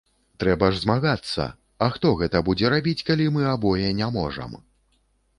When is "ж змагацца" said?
0.75-1.43